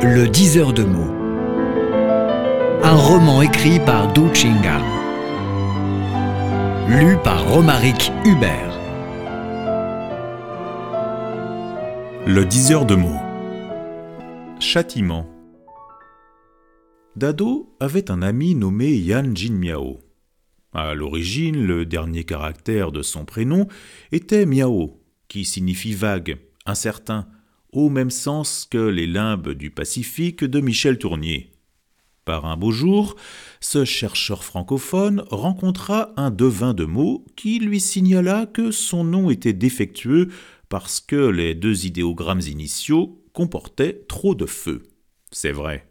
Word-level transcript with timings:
Le 0.00 0.28
diseur 0.28 0.72
de 0.72 0.84
mots. 0.84 1.12
Un 2.84 2.94
roman 2.94 3.42
écrit 3.42 3.80
par 3.80 4.12
Du 4.12 4.32
Chinga. 4.32 4.78
Lu 6.88 7.16
par 7.24 7.44
Romaric 7.52 8.12
Hubert. 8.24 8.78
Le 12.28 12.44
diseur 12.44 12.86
de 12.86 12.94
mots. 12.94 13.20
Châtiment. 14.60 15.28
Dado 17.16 17.74
avait 17.80 18.12
un 18.12 18.22
ami 18.22 18.54
nommé 18.54 18.94
Yan 18.94 19.34
Jin 19.34 19.60
À 20.72 20.94
l'origine, 20.94 21.66
le 21.66 21.84
dernier 21.84 22.22
caractère 22.22 22.92
de 22.92 23.02
son 23.02 23.24
prénom 23.24 23.66
était 24.12 24.46
Miao, 24.46 25.02
qui 25.26 25.44
signifie 25.44 25.94
vague, 25.94 26.38
incertain, 26.66 27.26
au 27.72 27.90
même 27.90 28.10
sens 28.10 28.66
que 28.70 28.78
les 28.78 29.06
limbes 29.06 29.50
du 29.50 29.70
Pacifique 29.70 30.44
de 30.44 30.60
Michel 30.60 30.98
Tournier. 30.98 31.50
Par 32.24 32.44
un 32.44 32.56
beau 32.56 32.70
jour, 32.70 33.16
ce 33.60 33.84
chercheur 33.86 34.44
francophone 34.44 35.24
rencontra 35.30 36.12
un 36.16 36.30
devin 36.30 36.74
de 36.74 36.84
mots 36.84 37.24
qui 37.36 37.58
lui 37.58 37.80
signala 37.80 38.46
que 38.46 38.70
son 38.70 39.02
nom 39.02 39.30
était 39.30 39.54
défectueux 39.54 40.28
parce 40.68 41.00
que 41.00 41.16
les 41.16 41.54
deux 41.54 41.86
idéogrammes 41.86 42.42
initiaux 42.42 43.24
comportaient 43.32 44.04
trop 44.08 44.34
de 44.34 44.44
feu. 44.44 44.82
C'est 45.30 45.52
vrai. 45.52 45.88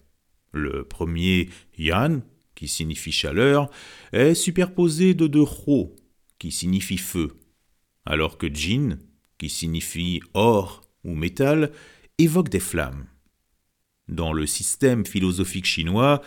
Le 0.52 0.84
premier, 0.84 1.50
Yan, 1.78 2.22
qui 2.54 2.68
signifie 2.68 3.12
chaleur, 3.12 3.70
est 4.12 4.36
superposé 4.36 5.14
de 5.14 5.28
deux 5.28 5.42
Ro, 5.42 5.96
qui 6.40 6.52
signifie 6.52 6.98
feu, 6.98 7.38
alors 8.06 8.38
que 8.38 8.54
Jin, 8.54 9.00
qui 9.38 9.50
signifie 9.50 10.22
or 10.34 10.87
métal, 11.16 11.72
évoque 12.18 12.50
des 12.50 12.60
flammes. 12.60 13.06
Dans 14.08 14.34
le 14.34 14.46
système 14.46 15.06
philosophique 15.06 15.66
chinois, 15.66 16.22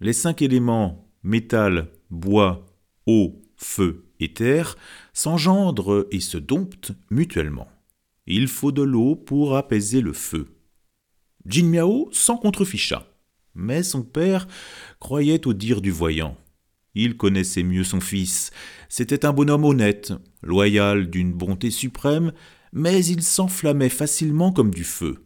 les 0.00 0.12
cinq 0.12 0.42
éléments 0.42 1.04
métal, 1.24 1.88
bois, 2.10 2.66
eau, 3.06 3.42
feu 3.56 4.04
et 4.20 4.32
terre 4.32 4.76
s'engendrent 5.12 6.06
et 6.10 6.20
se 6.20 6.38
domptent 6.38 6.92
mutuellement. 7.10 7.68
Il 8.26 8.48
faut 8.48 8.72
de 8.72 8.82
l'eau 8.82 9.16
pour 9.16 9.56
apaiser 9.56 10.00
le 10.00 10.12
feu. 10.12 10.46
Jin 11.46 11.66
Miao 11.68 12.08
s'en 12.12 12.36
contreficha, 12.36 13.06
mais 13.54 13.82
son 13.82 14.02
père 14.02 14.46
croyait 15.00 15.46
au 15.46 15.52
dire 15.52 15.80
du 15.80 15.90
voyant. 15.90 16.36
Il 16.94 17.16
connaissait 17.16 17.64
mieux 17.64 17.84
son 17.84 18.00
fils. 18.00 18.50
C'était 18.88 19.26
un 19.26 19.32
bonhomme 19.32 19.64
honnête, 19.64 20.12
loyal 20.42 21.10
d'une 21.10 21.32
bonté 21.32 21.70
suprême, 21.70 22.32
mais 22.74 23.04
il 23.06 23.22
s'enflammait 23.22 23.88
facilement 23.88 24.52
comme 24.52 24.74
du 24.74 24.84
feu. 24.84 25.24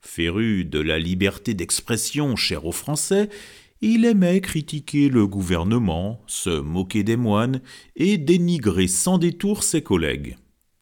Féru 0.00 0.64
de 0.64 0.80
la 0.80 0.98
liberté 0.98 1.54
d'expression 1.54 2.34
chère 2.34 2.64
aux 2.64 2.72
Français, 2.72 3.28
il 3.80 4.04
aimait 4.04 4.40
critiquer 4.40 5.08
le 5.08 5.26
gouvernement, 5.26 6.20
se 6.26 6.58
moquer 6.60 7.04
des 7.04 7.16
moines 7.16 7.60
et 7.94 8.18
dénigrer 8.18 8.88
sans 8.88 9.18
détour 9.18 9.62
ses 9.62 9.82
collègues. 9.82 10.36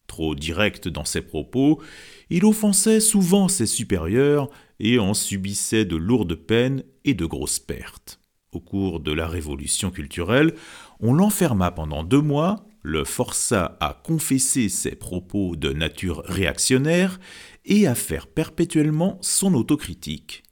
Trop 0.06 0.34
direct 0.34 0.88
dans 0.88 1.04
ses 1.04 1.22
propos, 1.22 1.82
il 2.30 2.44
offensait 2.44 3.00
souvent 3.00 3.48
ses 3.48 3.66
supérieurs 3.66 4.48
et 4.78 4.98
en 4.98 5.12
subissait 5.12 5.84
de 5.84 5.96
lourdes 5.96 6.36
peines 6.36 6.84
et 7.04 7.14
de 7.14 7.26
grosses 7.26 7.58
pertes. 7.58 8.20
Au 8.52 8.60
cours 8.60 9.00
de 9.00 9.12
la 9.12 9.26
révolution 9.26 9.90
culturelle, 9.90 10.54
on 11.00 11.12
l'enferma 11.12 11.72
pendant 11.72 12.04
deux 12.04 12.22
mois, 12.22 12.66
le 12.86 13.02
força 13.02 13.76
à 13.80 14.00
confesser 14.04 14.68
ses 14.68 14.94
propos 14.94 15.56
de 15.56 15.72
nature 15.72 16.22
réactionnaire 16.24 17.18
et 17.64 17.88
à 17.88 17.96
faire 17.96 18.28
perpétuellement 18.28 19.18
son 19.22 19.54
autocritique. 19.54 20.44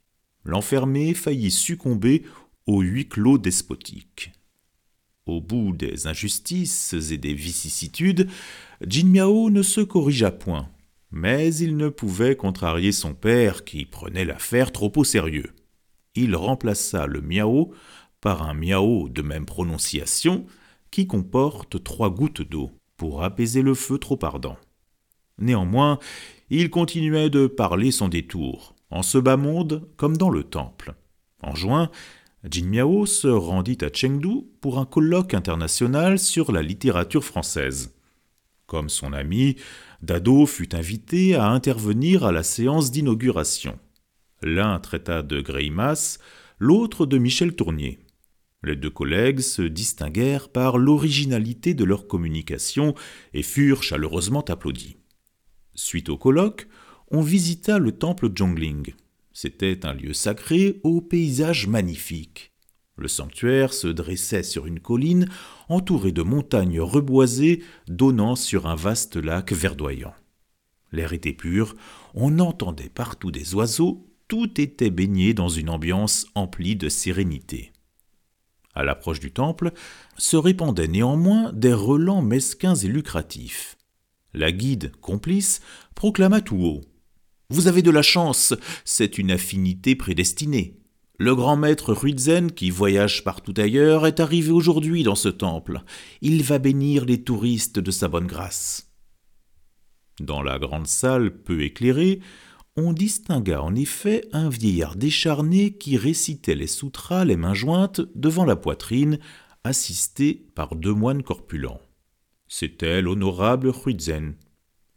L'enfermé 0.43 1.13
faillit 1.13 1.49
succomber 1.49 2.23
au 2.67 2.81
huis 2.81 3.07
clos 3.07 3.37
despotique. 3.37 4.33
Au 5.25 5.39
bout 5.39 5.71
des 5.71 6.07
injustices 6.07 6.93
et 7.09 7.17
des 7.17 7.33
vicissitudes, 7.33 8.27
Jin 8.85 9.07
Miao 9.07 9.49
ne 9.49 9.61
se 9.61 9.79
corrigea 9.79 10.31
point, 10.31 10.67
mais 11.11 11.55
il 11.55 11.77
ne 11.77 11.87
pouvait 11.87 12.35
contrarier 12.35 12.91
son 12.91 13.13
père 13.13 13.63
qui 13.63 13.85
prenait 13.85 14.25
l'affaire 14.25 14.73
trop 14.73 14.91
au 14.97 15.05
sérieux. 15.05 15.53
Il 16.15 16.35
remplaça 16.35 17.07
le 17.07 17.21
miao 17.21 17.73
par 18.19 18.43
un 18.43 18.53
miao 18.53 19.07
de 19.07 19.21
même 19.21 19.45
prononciation 19.45 20.45
qui 20.95 21.07
comporte 21.07 21.83
trois 21.83 22.09
gouttes 22.09 22.41
d'eau 22.41 22.71
pour 22.95 23.25
apaiser 23.25 23.61
le 23.61 23.73
feu 23.73 23.97
trop 23.97 24.17
ardent. 24.21 24.55
Néanmoins, 25.37 25.99
il 26.49 26.69
continuait 26.69 27.29
de 27.29 27.47
parler 27.47 27.91
sans 27.91 28.07
détour, 28.07 28.75
en 28.91 29.03
ce 29.03 29.17
bas 29.17 29.35
monde 29.35 29.89
comme 29.97 30.15
dans 30.15 30.29
le 30.29 30.45
temple. 30.45 30.95
En 31.43 31.53
juin, 31.53 31.91
Jin 32.49 32.67
Miao 32.67 33.05
se 33.05 33.27
rendit 33.27 33.77
à 33.81 33.89
Chengdu 33.93 34.45
pour 34.61 34.79
un 34.79 34.85
colloque 34.85 35.33
international 35.33 36.17
sur 36.17 36.53
la 36.53 36.61
littérature 36.61 37.25
française. 37.25 37.93
Comme 38.65 38.87
son 38.87 39.11
ami, 39.11 39.57
Dado 40.01 40.45
fut 40.45 40.75
invité 40.75 41.35
à 41.35 41.49
intervenir 41.49 42.23
à 42.23 42.31
la 42.31 42.43
séance 42.43 42.89
d'inauguration. 42.89 43.77
L'un 44.41 44.79
traita 44.79 45.23
de 45.23 45.41
Greimas, 45.41 46.19
l'autre 46.57 47.05
de 47.05 47.17
Michel 47.17 47.53
Tournier. 47.53 47.99
Les 48.65 48.75
deux 48.75 48.89
collègues 48.89 49.41
se 49.41 49.61
distinguèrent 49.61 50.49
par 50.49 50.79
l'originalité 50.79 51.75
de 51.75 51.83
leur 51.83 52.07
communication 52.07 52.95
et 53.35 53.43
furent 53.43 53.83
chaleureusement 53.83 54.41
applaudis. 54.41 54.97
Suite 55.75 56.09
au 56.09 56.17
colloque, 56.17 56.67
on 57.11 57.21
visita 57.21 57.77
le 57.77 57.91
temple 57.91 58.31
Zhongling. 58.35 58.95
C'était 59.33 59.85
un 59.85 59.93
lieu 59.93 60.13
sacré 60.13 60.79
au 60.81 60.99
paysage 60.99 61.67
magnifique. 61.67 62.53
Le 62.97 63.07
sanctuaire 63.07 63.71
se 63.71 63.87
dressait 63.87 64.41
sur 64.41 64.65
une 64.65 64.79
colline 64.79 65.29
entourée 65.69 66.11
de 66.11 66.23
montagnes 66.23 66.81
reboisées 66.81 67.61
donnant 67.87 68.35
sur 68.35 68.65
un 68.65 68.75
vaste 68.75 69.15
lac 69.15 69.51
verdoyant. 69.51 70.15
L'air 70.91 71.13
était 71.13 71.33
pur, 71.33 71.75
on 72.15 72.39
entendait 72.39 72.89
partout 72.89 73.29
des 73.29 73.53
oiseaux, 73.53 74.07
tout 74.27 74.59
était 74.59 74.89
baigné 74.89 75.35
dans 75.35 75.49
une 75.49 75.69
ambiance 75.69 76.25
emplie 76.33 76.75
de 76.75 76.89
sérénité. 76.89 77.71
À 78.75 78.83
l'approche 78.83 79.19
du 79.19 79.31
temple 79.31 79.71
se 80.17 80.35
répandaient 80.35 80.87
néanmoins 80.87 81.51
des 81.53 81.73
relents 81.73 82.21
mesquins 82.21 82.75
et 82.75 82.87
lucratifs. 82.87 83.77
La 84.33 84.51
guide, 84.51 84.91
complice, 84.99 85.61
proclama 85.95 86.41
tout 86.41 86.57
haut. 86.57 86.81
Vous 87.49 87.67
avez 87.67 87.81
de 87.81 87.91
la 87.91 88.01
chance, 88.01 88.53
c'est 88.83 89.17
une 89.17 89.31
affinité 89.31 89.95
prédestinée. 89.95 90.77
Le 91.17 91.33
grand 91.33 91.55
maître 91.55 91.93
Ruizen, 91.93 92.51
qui 92.51 92.69
voyage 92.69 93.23
partout 93.23 93.53
ailleurs, 93.55 94.05
est 94.05 94.19
arrivé 94.19 94.51
aujourd'hui 94.51 95.03
dans 95.03 95.15
ce 95.15 95.29
temple. 95.29 95.81
Il 96.21 96.43
va 96.43 96.59
bénir 96.59 97.05
les 97.05 97.23
touristes 97.23 97.79
de 97.79 97.91
sa 97.91 98.09
bonne 98.09 98.27
grâce. 98.27 98.91
Dans 100.19 100.41
la 100.41 100.59
grande 100.59 100.87
salle 100.87 101.31
peu 101.31 101.61
éclairée, 101.61 102.19
on 102.77 102.91
distingua 102.91 103.61
en 103.61 103.75
effet 103.75 104.27
un 104.33 104.49
vieillard 104.49 104.95
décharné 104.95 105.73
qui 105.77 105.97
récitait 105.97 106.55
les 106.55 106.67
sutras 106.67 107.23
les 107.23 107.37
mains 107.37 107.53
jointes 107.53 108.01
devant 108.15 108.45
la 108.45 108.55
poitrine, 108.55 109.19
assisté 109.63 110.45
par 110.55 110.75
deux 110.75 110.93
moines 110.93 111.23
corpulents. 111.23 111.81
C'était 112.47 113.01
l'honorable 113.01 113.71
Huizen. 113.73 114.35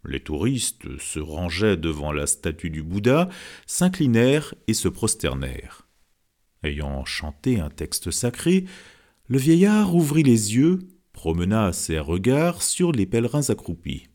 Les 0.04 0.20
touristes 0.20 0.98
se 0.98 1.20
rangeaient 1.20 1.76
devant 1.76 2.12
la 2.12 2.26
statue 2.26 2.70
du 2.70 2.82
Bouddha, 2.82 3.28
s'inclinèrent 3.66 4.54
et 4.66 4.74
se 4.74 4.88
prosternèrent. 4.88 5.86
Ayant 6.62 7.04
chanté 7.04 7.60
un 7.60 7.70
texte 7.70 8.10
sacré, 8.10 8.64
le 9.26 9.38
vieillard 9.38 9.94
ouvrit 9.94 10.22
les 10.24 10.54
yeux, 10.54 10.80
promena 11.12 11.72
ses 11.72 11.98
regards 11.98 12.62
sur 12.62 12.92
les 12.92 13.06
pèlerins 13.06 13.50
accroupis. 13.50 14.08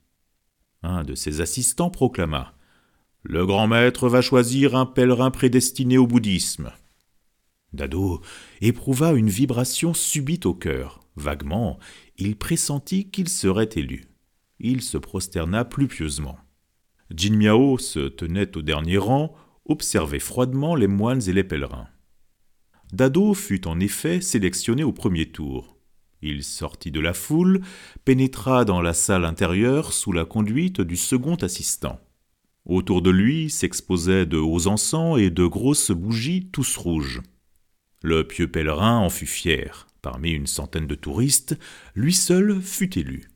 Un 0.82 1.04
de 1.04 1.16
ses 1.16 1.42
assistants 1.42 1.90
proclama 1.90 2.56
Le 3.26 3.46
grand 3.46 3.68
maître 3.68 4.10
va 4.10 4.22
choisir 4.22 4.76
un 4.76 4.86
pèlerin 4.86 5.32
prédestiné 5.32 5.98
au 5.98 6.06
bouddhisme. 6.06 6.72
Dado 7.72 8.22
éprouva 8.60 9.14
une 9.14 9.30
vibration 9.30 9.94
subite 9.94 10.46
au 10.46 10.54
cœur. 10.54 11.00
Vaguement, 11.16 11.80
il 12.18 12.36
pressentit 12.36 13.10
qu'il 13.10 13.30
serait 13.30 13.70
élu. 13.76 14.04
Il 14.60 14.82
se 14.82 14.98
prosterna 14.98 15.64
plus 15.64 15.88
pieusement. 15.88 16.38
Jin 17.16 17.38
Miao 17.38 17.78
se 17.78 18.10
tenait 18.10 18.58
au 18.58 18.62
dernier 18.62 18.98
rang, 18.98 19.34
observait 19.66 20.20
froidement 20.20 20.76
les 20.76 20.88
moines 20.88 21.22
et 21.28 21.34
les 21.34 21.46
pèlerins. 21.46 21.88
Dado 22.92 23.34
fut 23.34 23.68
en 23.68 23.80
effet 23.80 24.20
sélectionné 24.20 24.84
au 24.84 24.92
premier 24.92 25.32
tour. 25.32 25.78
Il 26.22 26.44
sortit 26.44 26.92
de 26.92 27.00
la 27.00 27.14
foule, 27.14 27.62
pénétra 28.04 28.66
dans 28.66 28.82
la 28.82 28.94
salle 28.94 29.24
intérieure 29.24 29.94
sous 29.94 30.12
la 30.12 30.26
conduite 30.26 30.82
du 30.82 30.98
second 30.98 31.36
assistant. 31.36 32.00
Autour 32.66 33.02
de 33.02 33.10
lui 33.10 33.50
s'exposaient 33.50 34.26
de 34.26 34.38
hauts 34.38 34.68
encens 34.68 35.20
et 35.20 35.30
de 35.30 35.46
grosses 35.46 35.92
bougies 35.92 36.50
tous 36.52 36.78
rouges. 36.78 37.22
Le 38.02 38.26
pieux 38.26 38.50
pèlerin 38.50 39.00
en 39.00 39.10
fut 39.10 39.26
fier. 39.26 39.88
Parmi 40.02 40.32
une 40.32 40.48
centaine 40.48 40.88
de 40.88 40.96
touristes, 40.96 41.58
lui 41.96 42.14
seul 42.14 42.62
fut 42.62 42.98
élu. 43.00 43.30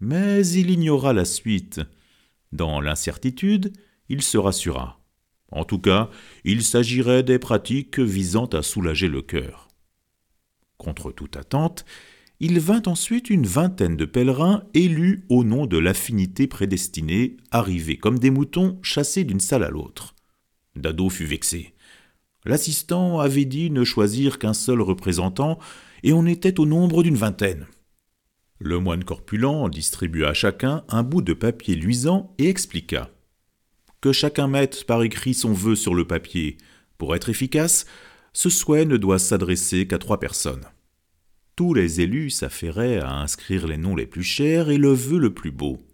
Mais 0.00 0.46
il 0.46 0.70
ignora 0.70 1.12
la 1.12 1.24
suite. 1.24 1.80
Dans 2.52 2.80
l'incertitude, 2.80 3.72
il 4.08 4.22
se 4.22 4.38
rassura. 4.38 5.00
En 5.50 5.64
tout 5.64 5.78
cas, 5.78 6.10
il 6.44 6.62
s'agirait 6.62 7.22
des 7.22 7.38
pratiques 7.38 7.98
visant 7.98 8.46
à 8.46 8.62
soulager 8.62 9.08
le 9.08 9.22
cœur. 9.22 9.68
Contre 10.78 11.12
toute 11.12 11.36
attente, 11.36 11.84
il 12.40 12.58
vint 12.58 12.82
ensuite 12.86 13.28
une 13.28 13.46
vingtaine 13.46 13.96
de 13.96 14.06
pèlerins 14.06 14.64
élus 14.72 15.24
au 15.28 15.44
nom 15.44 15.66
de 15.66 15.76
l'affinité 15.76 16.46
prédestinée, 16.46 17.36
arrivés 17.50 17.98
comme 17.98 18.18
des 18.18 18.30
moutons 18.30 18.78
chassés 18.82 19.24
d'une 19.24 19.40
salle 19.40 19.62
à 19.62 19.68
l'autre. 19.68 20.14
Dado 20.74 21.10
fut 21.10 21.26
vexé. 21.26 21.74
L'assistant 22.46 23.20
avait 23.20 23.44
dit 23.44 23.70
ne 23.70 23.84
choisir 23.84 24.38
qu'un 24.38 24.54
seul 24.54 24.80
représentant, 24.80 25.58
et 26.02 26.14
on 26.14 26.24
était 26.24 26.58
au 26.58 26.64
nombre 26.64 27.02
d'une 27.02 27.16
vingtaine. 27.16 27.66
Le 28.58 28.78
moine 28.78 29.04
corpulent 29.04 29.68
distribua 29.68 30.30
à 30.30 30.34
chacun 30.34 30.82
un 30.88 31.02
bout 31.02 31.20
de 31.20 31.34
papier 31.34 31.74
luisant 31.74 32.34
et 32.38 32.48
expliqua. 32.48 33.10
Que 34.00 34.12
chacun 34.12 34.48
mette 34.48 34.84
par 34.84 35.02
écrit 35.02 35.34
son 35.34 35.52
vœu 35.52 35.74
sur 35.74 35.94
le 35.94 36.06
papier. 36.06 36.56
Pour 36.96 37.14
être 37.14 37.28
efficace, 37.28 37.84
ce 38.32 38.48
souhait 38.48 38.86
ne 38.86 38.96
doit 38.96 39.18
s'adresser 39.18 39.86
qu'à 39.86 39.98
trois 39.98 40.20
personnes. 40.20 40.64
Tous 41.60 41.74
les 41.74 42.00
élus 42.00 42.30
s'affairaient 42.30 43.00
à 43.00 43.12
inscrire 43.12 43.66
les 43.66 43.76
noms 43.76 43.94
les 43.94 44.06
plus 44.06 44.22
chers 44.22 44.70
et 44.70 44.78
le 44.78 44.94
vœu 44.94 45.18
le 45.18 45.34
plus 45.34 45.50
beau. 45.50 45.86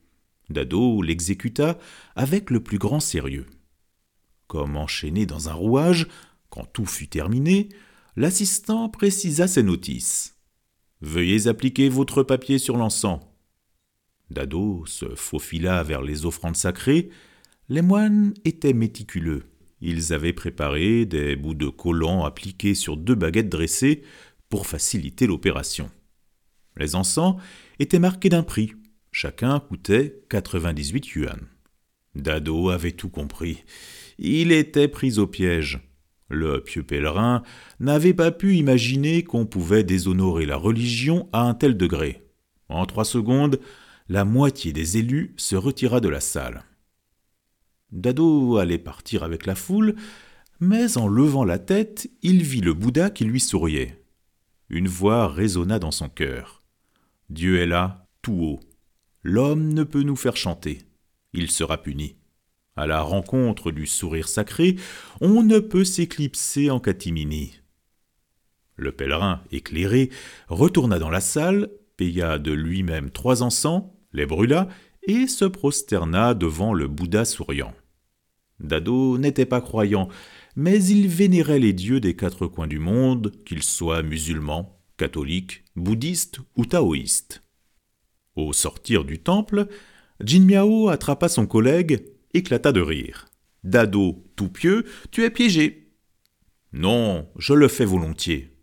Dado 0.48 1.02
l'exécuta 1.02 1.76
avec 2.14 2.50
le 2.50 2.62
plus 2.62 2.78
grand 2.78 3.00
sérieux. 3.00 3.46
Comme 4.46 4.76
enchaîné 4.76 5.26
dans 5.26 5.48
un 5.48 5.54
rouage, 5.54 6.06
quand 6.50 6.66
tout 6.72 6.86
fut 6.86 7.08
terminé, 7.08 7.68
l'assistant 8.14 8.88
précisa 8.88 9.48
ses 9.48 9.64
notices. 9.64 10.36
Veuillez 11.00 11.48
appliquer 11.48 11.88
votre 11.88 12.22
papier 12.22 12.60
sur 12.60 12.76
l'encens. 12.76 13.18
Dado 14.30 14.86
se 14.86 15.16
faufila 15.16 15.82
vers 15.82 16.02
les 16.02 16.26
offrandes 16.26 16.54
sacrées. 16.54 17.10
Les 17.68 17.82
moines 17.82 18.34
étaient 18.44 18.72
méticuleux. 18.72 19.46
Ils 19.80 20.12
avaient 20.12 20.32
préparé 20.32 21.06
des 21.06 21.34
bouts 21.34 21.54
de 21.54 21.68
collant 21.68 22.24
appliqués 22.24 22.76
sur 22.76 22.96
deux 22.96 23.16
baguettes 23.16 23.48
dressées 23.48 24.04
pour 24.48 24.66
faciliter 24.66 25.26
l'opération. 25.26 25.90
Les 26.76 26.94
encens 26.94 27.36
étaient 27.78 27.98
marqués 27.98 28.28
d'un 28.28 28.42
prix. 28.42 28.72
Chacun 29.10 29.60
coûtait 29.60 30.22
98 30.28 31.08
yuan. 31.14 31.40
Dado 32.14 32.70
avait 32.70 32.92
tout 32.92 33.08
compris. 33.08 33.64
Il 34.18 34.52
était 34.52 34.88
pris 34.88 35.18
au 35.18 35.26
piège. 35.26 35.80
Le 36.28 36.62
pieux 36.62 36.82
pèlerin 36.82 37.42
n'avait 37.78 38.14
pas 38.14 38.30
pu 38.30 38.56
imaginer 38.56 39.22
qu'on 39.22 39.46
pouvait 39.46 39.84
déshonorer 39.84 40.44
la 40.44 40.56
religion 40.56 41.28
à 41.32 41.42
un 41.42 41.54
tel 41.54 41.76
degré. 41.76 42.26
En 42.68 42.84
trois 42.84 43.04
secondes, 43.04 43.60
la 44.08 44.24
moitié 44.24 44.72
des 44.72 44.98
élus 44.98 45.34
se 45.36 45.56
retira 45.56 46.00
de 46.00 46.08
la 46.08 46.20
salle. 46.20 46.64
Dado 47.92 48.56
allait 48.56 48.78
partir 48.78 49.22
avec 49.22 49.46
la 49.46 49.54
foule, 49.54 49.94
mais 50.58 50.98
en 50.98 51.06
levant 51.06 51.44
la 51.44 51.58
tête, 51.58 52.10
il 52.22 52.42
vit 52.42 52.60
le 52.60 52.74
Bouddha 52.74 53.10
qui 53.10 53.24
lui 53.24 53.40
souriait. 53.40 54.02
Une 54.68 54.88
voix 54.88 55.28
résonna 55.28 55.78
dans 55.78 55.90
son 55.90 56.08
cœur. 56.08 56.62
Dieu 57.30 57.60
est 57.60 57.66
là, 57.66 58.08
tout 58.22 58.34
haut. 58.34 58.60
L'homme 59.22 59.72
ne 59.72 59.84
peut 59.84 60.02
nous 60.02 60.16
faire 60.16 60.36
chanter. 60.36 60.82
Il 61.32 61.50
sera 61.50 61.82
puni. 61.82 62.16
À 62.76 62.86
la 62.86 63.00
rencontre 63.00 63.70
du 63.70 63.86
sourire 63.86 64.28
sacré, 64.28 64.76
on 65.20 65.42
ne 65.42 65.58
peut 65.58 65.84
s'éclipser 65.84 66.70
en 66.70 66.80
catimini. 66.80 67.60
Le 68.76 68.92
pèlerin, 68.92 69.42
éclairé, 69.50 70.10
retourna 70.48 70.98
dans 70.98 71.10
la 71.10 71.20
salle, 71.20 71.70
paya 71.96 72.38
de 72.38 72.52
lui-même 72.52 73.10
trois 73.10 73.42
encens, 73.42 73.84
les 74.12 74.26
brûla 74.26 74.68
et 75.02 75.26
se 75.26 75.44
prosterna 75.44 76.34
devant 76.34 76.74
le 76.74 76.86
Bouddha 76.88 77.24
souriant. 77.24 77.72
Dado 78.60 79.18
n'était 79.18 79.46
pas 79.46 79.60
croyant, 79.60 80.08
mais 80.56 80.82
il 80.82 81.06
vénérait 81.06 81.58
les 81.58 81.74
dieux 81.74 82.00
des 82.00 82.16
quatre 82.16 82.46
coins 82.46 82.66
du 82.66 82.78
monde, 82.78 83.32
qu'ils 83.44 83.62
soient 83.62 84.02
musulmans, 84.02 84.80
catholiques, 84.96 85.64
bouddhistes 85.76 86.40
ou 86.56 86.64
taoïstes. 86.64 87.42
Au 88.34 88.52
sortir 88.52 89.04
du 89.04 89.18
temple, 89.18 89.68
Jin 90.24 90.44
Miao 90.44 90.88
attrapa 90.88 91.28
son 91.28 91.46
collègue, 91.46 92.04
éclata 92.32 92.72
de 92.72 92.80
rire. 92.80 93.26
Dado, 93.64 94.24
tout 94.34 94.48
pieux, 94.48 94.84
tu 95.10 95.24
es 95.24 95.30
piégé. 95.30 95.92
Non, 96.72 97.28
je 97.38 97.52
le 97.52 97.68
fais 97.68 97.84
volontiers. 97.84 98.56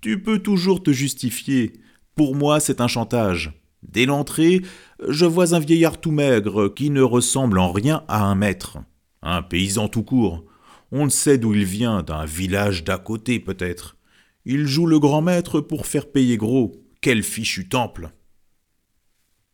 Tu 0.00 0.22
peux 0.22 0.38
toujours 0.38 0.82
te 0.82 0.92
justifier. 0.92 1.72
Pour 2.14 2.34
moi, 2.34 2.60
c'est 2.60 2.80
un 2.80 2.88
chantage. 2.88 3.52
Dès 3.82 4.06
l'entrée, 4.06 4.62
je 5.06 5.26
vois 5.26 5.54
un 5.54 5.58
vieillard 5.58 6.00
tout 6.00 6.10
maigre 6.10 6.68
qui 6.68 6.90
ne 6.90 7.02
ressemble 7.02 7.58
en 7.58 7.72
rien 7.72 8.04
à 8.08 8.24
un 8.24 8.34
maître. 8.34 8.78
Un 9.22 9.42
paysan 9.42 9.88
tout 9.88 10.02
court. 10.02 10.44
On 10.92 11.04
ne 11.04 11.10
sait 11.10 11.38
d'où 11.38 11.54
il 11.54 11.64
vient, 11.64 12.02
d'un 12.02 12.24
village 12.24 12.84
d'à 12.84 12.98
côté 12.98 13.40
peut-être. 13.40 13.96
Il 14.44 14.66
joue 14.66 14.86
le 14.86 14.98
grand 14.98 15.22
maître 15.22 15.60
pour 15.60 15.86
faire 15.86 16.10
payer 16.10 16.36
gros. 16.36 16.72
Quel 17.00 17.22
fichu 17.22 17.68
temple 17.68 18.12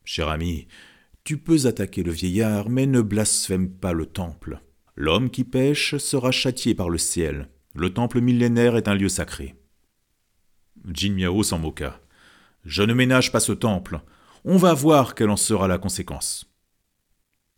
Cher 0.05 0.29
ami, 0.29 0.67
tu 1.25 1.38
peux 1.38 1.67
attaquer 1.67 2.02
le 2.02 2.12
vieillard, 2.12 2.69
mais 2.69 2.87
ne 2.87 3.00
blasphème 3.00 3.70
pas 3.70 3.93
le 3.93 4.06
temple. 4.06 4.61
L'homme 4.96 5.31
qui 5.31 5.44
pêche 5.44 5.96
sera 5.96 6.32
châtié 6.32 6.75
par 6.75 6.90
le 6.90 6.99
ciel. 6.99 7.49
Le 7.75 7.94
temple 7.94 8.20
millénaire 8.20 8.76
est 8.76 8.88
un 8.88 8.94
lieu 8.94 9.08
sacré. 9.08 9.55
Jin 10.93 11.14
Miao 11.14 11.43
s'en 11.43 11.58
moqua. 11.58 12.00
Je 12.64 12.82
ne 12.82 12.93
ménage 12.93 13.32
pas 13.32 13.40
ce 13.40 13.52
temple. 13.52 14.00
On 14.44 14.56
va 14.56 14.75
voir 14.75 15.14
quelle 15.14 15.31
en 15.31 15.37
sera 15.37 15.69
la 15.69 15.79
conséquence. 15.79 16.52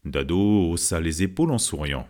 Dado 0.05 0.71
haussa 0.71 1.01
les 1.01 1.23
épaules 1.23 1.51
en 1.51 1.59
souriant. 1.59 2.07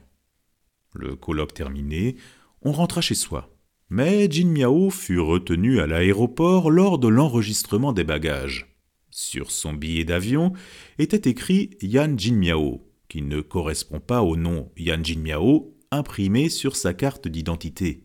Le 0.94 1.16
colloque 1.16 1.54
terminé, 1.54 2.16
on 2.62 2.72
rentra 2.72 3.00
chez 3.00 3.16
soi. 3.16 3.50
Mais 3.90 4.30
Jin 4.30 4.48
Miao 4.48 4.90
fut 4.90 5.18
retenu 5.18 5.80
à 5.80 5.86
l'aéroport 5.86 6.70
lors 6.70 6.98
de 6.98 7.08
l'enregistrement 7.08 7.92
des 7.92 8.04
bagages. 8.04 8.78
Sur 9.10 9.50
son 9.50 9.72
billet 9.74 10.04
d'avion 10.04 10.52
était 10.98 11.28
écrit 11.28 11.70
Yan 11.82 12.16
Jin 12.16 12.36
Miao, 12.36 12.88
qui 13.08 13.22
ne 13.22 13.40
correspond 13.40 14.00
pas 14.00 14.22
au 14.22 14.36
nom 14.36 14.72
Yan 14.76 15.02
Jin 15.02 15.20
Miao 15.20 15.76
imprimé 15.90 16.48
sur 16.48 16.76
sa 16.76 16.94
carte 16.94 17.28
d'identité. 17.28 18.04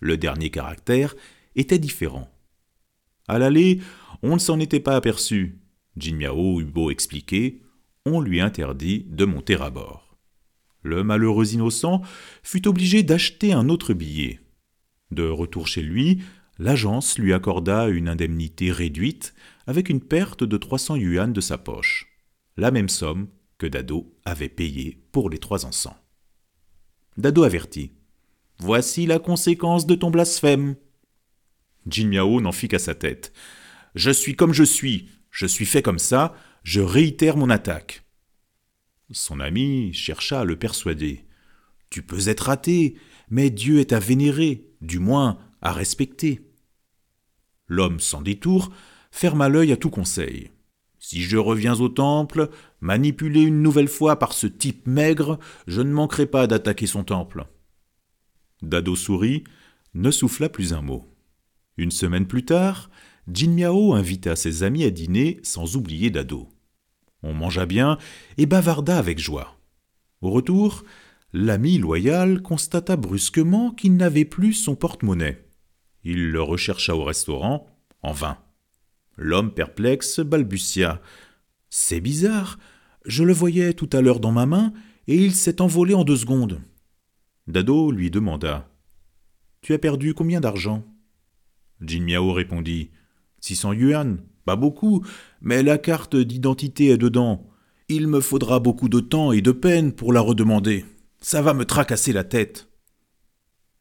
Le 0.00 0.16
dernier 0.16 0.50
caractère 0.50 1.14
était 1.56 1.78
différent. 1.78 2.28
À 3.26 3.38
l'aller, 3.38 3.80
on 4.22 4.34
ne 4.34 4.40
s'en 4.40 4.58
était 4.58 4.80
pas 4.80 4.96
aperçu. 4.96 5.60
Jin 5.96 6.16
Miao 6.16 6.60
eut 6.60 6.64
beau 6.64 6.90
expliquer, 6.90 7.62
on 8.06 8.20
lui 8.20 8.40
interdit 8.40 9.06
de 9.08 9.24
monter 9.24 9.56
à 9.56 9.70
bord 9.70 10.07
le 10.88 11.04
malheureux 11.04 11.54
innocent 11.54 12.02
fut 12.42 12.66
obligé 12.66 13.02
d'acheter 13.02 13.52
un 13.52 13.68
autre 13.68 13.94
billet. 13.94 14.40
De 15.10 15.28
retour 15.28 15.68
chez 15.68 15.82
lui, 15.82 16.22
l'agence 16.58 17.18
lui 17.18 17.32
accorda 17.32 17.88
une 17.88 18.08
indemnité 18.08 18.72
réduite 18.72 19.34
avec 19.66 19.88
une 19.88 20.00
perte 20.00 20.44
de 20.44 20.56
300 20.56 20.96
yuan 20.96 21.32
de 21.32 21.40
sa 21.40 21.58
poche, 21.58 22.08
la 22.56 22.70
même 22.70 22.88
somme 22.88 23.28
que 23.58 23.66
Dado 23.66 24.16
avait 24.24 24.48
payée 24.48 24.98
pour 25.12 25.30
les 25.30 25.38
trois 25.38 25.66
encens. 25.66 25.94
Dado 27.16 27.42
avertit. 27.42 27.92
Voici 28.58 29.06
la 29.06 29.18
conséquence 29.18 29.86
de 29.86 29.94
ton 29.94 30.10
blasphème. 30.10 30.76
Jin 31.86 32.08
Miao 32.08 32.40
n'en 32.40 32.52
fit 32.52 32.68
qu'à 32.68 32.78
sa 32.78 32.94
tête. 32.94 33.32
Je 33.94 34.10
suis 34.10 34.36
comme 34.36 34.52
je 34.52 34.64
suis, 34.64 35.08
je 35.30 35.46
suis 35.46 35.66
fait 35.66 35.82
comme 35.82 35.98
ça, 35.98 36.34
je 36.62 36.80
réitère 36.80 37.36
mon 37.36 37.50
attaque. 37.50 38.04
Son 39.10 39.40
ami 39.40 39.92
chercha 39.94 40.40
à 40.40 40.44
le 40.44 40.56
persuader. 40.56 41.24
Tu 41.88 42.02
peux 42.02 42.28
être 42.28 42.50
athée, 42.50 42.96
mais 43.30 43.48
Dieu 43.48 43.78
est 43.78 43.92
à 43.92 43.98
vénérer, 43.98 44.66
du 44.82 44.98
moins 44.98 45.38
à 45.62 45.72
respecter. 45.72 46.42
L'homme 47.66 48.00
sans 48.00 48.20
détour 48.20 48.70
ferma 49.10 49.48
l'œil 49.48 49.72
à 49.72 49.76
tout 49.76 49.90
conseil. 49.90 50.50
Si 50.98 51.22
je 51.22 51.38
reviens 51.38 51.80
au 51.80 51.88
temple, 51.88 52.50
manipulé 52.80 53.40
une 53.40 53.62
nouvelle 53.62 53.88
fois 53.88 54.18
par 54.18 54.32
ce 54.34 54.46
type 54.46 54.86
maigre, 54.86 55.38
je 55.66 55.80
ne 55.80 55.92
manquerai 55.92 56.26
pas 56.26 56.46
d'attaquer 56.46 56.86
son 56.86 57.04
temple. 57.04 57.46
Dado 58.60 58.94
sourit, 58.94 59.44
ne 59.94 60.10
souffla 60.10 60.48
plus 60.48 60.74
un 60.74 60.82
mot. 60.82 61.06
Une 61.78 61.92
semaine 61.92 62.26
plus 62.26 62.44
tard, 62.44 62.90
Jin 63.30 63.52
Miao 63.52 63.94
invita 63.94 64.36
ses 64.36 64.64
amis 64.64 64.84
à 64.84 64.90
dîner 64.90 65.40
sans 65.42 65.76
oublier 65.76 66.10
Dado. 66.10 66.48
On 67.22 67.34
mangea 67.34 67.66
bien 67.66 67.98
et 68.36 68.46
bavarda 68.46 68.98
avec 68.98 69.18
joie. 69.18 69.58
Au 70.20 70.30
retour, 70.30 70.84
l'ami 71.32 71.78
loyal 71.78 72.42
constata 72.42 72.96
brusquement 72.96 73.70
qu'il 73.70 73.96
n'avait 73.96 74.24
plus 74.24 74.52
son 74.52 74.76
porte-monnaie. 74.76 75.44
Il 76.04 76.30
le 76.30 76.42
rechercha 76.42 76.94
au 76.94 77.04
restaurant, 77.04 77.66
en 78.02 78.12
vain. 78.12 78.38
L'homme 79.16 79.52
perplexe 79.52 80.20
balbutia. 80.20 81.02
C'est 81.70 82.00
bizarre. 82.00 82.58
Je 83.04 83.24
le 83.24 83.32
voyais 83.32 83.74
tout 83.74 83.90
à 83.92 84.00
l'heure 84.00 84.20
dans 84.20 84.32
ma 84.32 84.46
main, 84.46 84.72
et 85.06 85.16
il 85.16 85.34
s'est 85.34 85.60
envolé 85.60 85.94
en 85.94 86.04
deux 86.04 86.16
secondes. 86.16 86.60
Dado 87.46 87.90
lui 87.90 88.10
demanda. 88.10 88.70
Tu 89.60 89.74
as 89.74 89.78
perdu 89.78 90.14
combien 90.14 90.40
d'argent? 90.40 90.84
Jin 91.80 92.04
Miao 92.04 92.32
répondit. 92.32 92.90
Six 93.40 93.56
cents 93.56 93.72
yuan. 93.72 94.18
Beaucoup, 94.56 95.04
mais 95.40 95.62
la 95.62 95.78
carte 95.78 96.16
d'identité 96.16 96.88
est 96.88 96.98
dedans. 96.98 97.46
Il 97.88 98.06
me 98.06 98.20
faudra 98.20 98.60
beaucoup 98.60 98.88
de 98.88 99.00
temps 99.00 99.32
et 99.32 99.40
de 99.40 99.52
peine 99.52 99.92
pour 99.92 100.12
la 100.12 100.20
redemander. 100.20 100.84
Ça 101.20 101.42
va 101.42 101.54
me 101.54 101.64
tracasser 101.64 102.12
la 102.12 102.24
tête. 102.24 102.68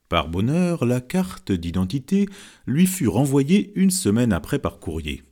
Par 0.09 0.29
bonheur, 0.29 0.85
la 0.85 1.01
carte 1.01 1.51
d'identité 1.51 2.27
lui 2.65 2.87
fut 2.87 3.07
renvoyée 3.07 3.73
une 3.75 3.91
semaine 3.91 4.31
après 4.31 4.59
par 4.59 4.79
courrier. 4.79 5.23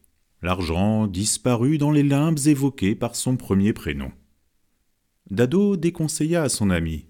L'argent 0.41 1.07
disparut 1.07 1.77
dans 1.77 1.91
les 1.91 2.03
limbes 2.03 2.39
évoqués 2.45 2.93
par 2.93 3.15
son 3.15 3.37
premier 3.37 3.71
prénom. 3.71 4.11
Dado 5.31 5.77
déconseilla 5.77 6.43
à 6.43 6.49
son 6.49 6.69
ami. 6.69 7.05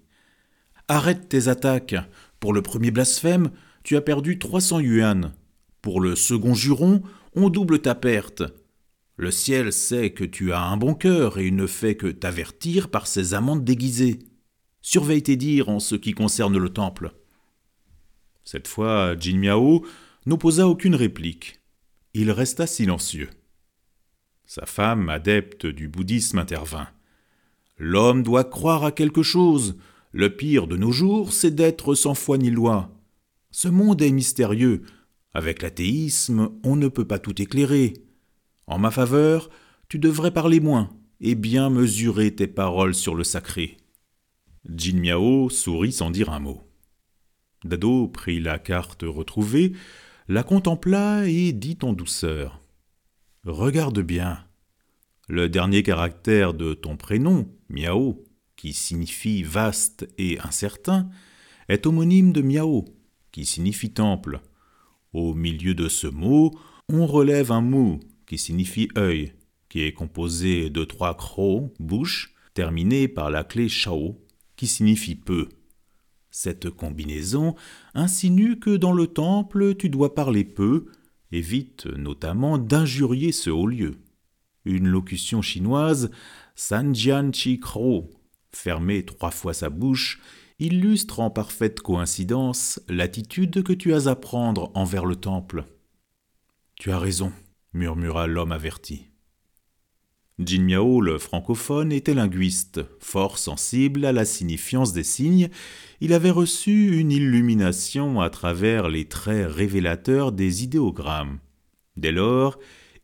Arrête 0.88 1.28
tes 1.28 1.48
attaques. 1.48 1.96
Pour 2.38 2.52
le 2.52 2.62
premier 2.62 2.90
blasphème, 2.90 3.50
tu 3.82 3.96
as 3.96 4.00
perdu 4.00 4.38
300 4.38 4.80
yuan. 4.80 5.32
Pour 5.82 6.00
le 6.00 6.14
second 6.14 6.54
juron, 6.54 7.02
on 7.36 7.50
double 7.50 7.80
ta 7.80 7.94
perte. 7.94 8.42
Le 9.16 9.30
ciel 9.30 9.72
sait 9.72 10.10
que 10.10 10.24
tu 10.24 10.52
as 10.52 10.62
un 10.62 10.76
bon 10.76 10.94
cœur 10.94 11.38
et 11.38 11.46
il 11.46 11.54
ne 11.54 11.66
fait 11.66 11.96
que 11.96 12.08
t'avertir 12.08 12.90
par 12.90 13.06
ses 13.06 13.34
amendes 13.34 13.64
déguisées. 13.64 14.18
Surveille 14.82 15.22
tes 15.22 15.36
dires 15.36 15.68
en 15.68 15.78
ce 15.78 15.94
qui 15.94 16.12
concerne 16.12 16.58
le 16.58 16.70
temple. 16.70 17.12
Cette 18.44 18.68
fois, 18.68 19.16
Jin 19.18 19.38
Miao 19.38 19.84
n'opposa 20.26 20.66
aucune 20.66 20.94
réplique. 20.94 21.60
Il 22.14 22.30
resta 22.30 22.66
silencieux. 22.66 23.28
Sa 24.44 24.64
femme, 24.64 25.08
adepte 25.08 25.66
du 25.66 25.88
bouddhisme, 25.88 26.38
intervint. 26.38 26.88
L'homme 27.78 28.22
doit 28.22 28.44
croire 28.44 28.84
à 28.84 28.92
quelque 28.92 29.22
chose. 29.22 29.76
Le 30.12 30.34
pire 30.34 30.66
de 30.66 30.76
nos 30.76 30.92
jours, 30.92 31.32
c'est 31.32 31.54
d'être 31.54 31.94
sans 31.94 32.14
foi 32.14 32.38
ni 32.38 32.50
loi. 32.50 32.90
Ce 33.50 33.68
monde 33.68 34.00
est 34.02 34.12
mystérieux. 34.12 34.82
Avec 35.36 35.60
l'athéisme, 35.60 36.48
on 36.64 36.76
ne 36.76 36.88
peut 36.88 37.06
pas 37.06 37.18
tout 37.18 37.42
éclairer. 37.42 37.92
En 38.66 38.78
ma 38.78 38.90
faveur, 38.90 39.50
tu 39.86 39.98
devrais 39.98 40.30
parler 40.30 40.60
moins 40.60 40.96
et 41.20 41.34
bien 41.34 41.68
mesurer 41.68 42.34
tes 42.34 42.46
paroles 42.46 42.94
sur 42.94 43.14
le 43.14 43.22
sacré. 43.22 43.76
Jin 44.64 44.98
Miao 44.98 45.50
sourit 45.50 45.92
sans 45.92 46.08
dire 46.08 46.30
un 46.30 46.38
mot. 46.38 46.62
Dado 47.66 48.08
prit 48.08 48.40
la 48.40 48.58
carte 48.58 49.02
retrouvée, 49.02 49.74
la 50.26 50.42
contempla 50.42 51.28
et 51.28 51.52
dit 51.52 51.76
en 51.82 51.92
douceur 51.92 52.62
Regarde 53.44 54.00
bien. 54.00 54.42
Le 55.28 55.50
dernier 55.50 55.82
caractère 55.82 56.54
de 56.54 56.72
ton 56.72 56.96
prénom, 56.96 57.46
Miao, 57.68 58.24
qui 58.56 58.72
signifie 58.72 59.42
vaste 59.42 60.08
et 60.16 60.38
incertain, 60.40 61.10
est 61.68 61.86
homonyme 61.86 62.32
de 62.32 62.40
Miao, 62.40 62.86
qui 63.32 63.44
signifie 63.44 63.92
temple. 63.92 64.40
Au 65.16 65.32
milieu 65.32 65.72
de 65.72 65.88
ce 65.88 66.06
mot, 66.06 66.52
on 66.90 67.06
relève 67.06 67.50
un 67.50 67.62
mot 67.62 68.00
qui 68.26 68.36
signifie 68.36 68.90
œil, 68.98 69.32
qui 69.70 69.80
est 69.80 69.94
composé 69.94 70.68
de 70.68 70.84
trois 70.84 71.16
crocs, 71.16 71.72
bouche, 71.80 72.34
terminés 72.52 73.08
par 73.08 73.30
la 73.30 73.42
clé 73.42 73.70
Shao, 73.70 74.20
qui 74.56 74.66
signifie 74.66 75.14
peu. 75.14 75.48
Cette 76.30 76.68
combinaison 76.68 77.54
insinue 77.94 78.58
que 78.58 78.76
dans 78.76 78.92
le 78.92 79.06
temple 79.06 79.74
tu 79.76 79.88
dois 79.88 80.14
parler 80.14 80.44
peu, 80.44 80.84
évite 81.32 81.86
notamment 81.86 82.58
d'injurier 82.58 83.32
ce 83.32 83.48
haut 83.48 83.68
lieu. 83.68 83.94
Une 84.66 84.86
locution 84.86 85.40
chinoise, 85.40 86.10
Sanjian 86.56 87.32
Chi 87.32 87.58
Kro, 87.58 88.10
fermer 88.52 89.02
trois 89.06 89.30
fois 89.30 89.54
sa 89.54 89.70
bouche, 89.70 90.20
illustre 90.58 91.20
en 91.20 91.30
parfaite 91.30 91.80
coïncidence 91.80 92.80
l'attitude 92.88 93.62
que 93.62 93.72
tu 93.72 93.92
as 93.92 94.06
à 94.06 94.16
prendre 94.16 94.70
envers 94.74 95.04
le 95.04 95.16
temple. 95.16 95.64
Tu 96.76 96.90
as 96.90 96.98
raison, 96.98 97.32
murmura 97.72 98.26
l'homme 98.26 98.52
averti. 98.52 99.08
Jin 100.38 100.64
Miao, 100.64 101.00
le 101.00 101.18
francophone, 101.18 101.92
était 101.92 102.12
linguiste, 102.12 102.82
fort 103.00 103.38
sensible 103.38 104.04
à 104.04 104.12
la 104.12 104.26
signifiance 104.26 104.92
des 104.92 105.04
signes. 105.04 105.48
Il 106.00 106.12
avait 106.12 106.30
reçu 106.30 106.98
une 106.98 107.10
illumination 107.10 108.20
à 108.20 108.28
travers 108.28 108.90
les 108.90 109.06
traits 109.06 109.50
révélateurs 109.50 110.32
des 110.32 110.62
idéogrammes. 110.62 111.38
Dès 111.96 112.12
lors, 112.12 112.58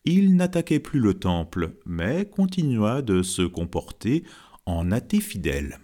il 0.05 0.37
n'attaquait 0.37 0.81
plus 0.81 1.01
le 1.01 1.15
temple, 1.15 1.77
mais 1.87 2.27
continua 2.29 3.01
de 3.01 3.23
se 3.23 3.43
comporter 3.43 4.25
en 4.67 4.91
athée 4.91 5.21
fidèle. 5.21 5.79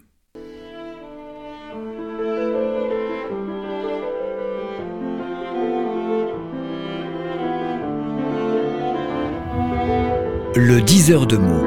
Le 10.61 10.81
diseur 10.81 11.29
de 11.29 11.37
mots. 11.37 11.65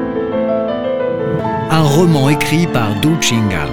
Un 1.70 1.80
roman 1.80 2.28
écrit 2.28 2.66
par 2.66 2.94
Du 3.00 3.08
Chingal. 3.22 3.70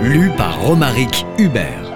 Lu 0.00 0.30
par 0.36 0.60
Romaric 0.60 1.26
Hubert. 1.36 1.87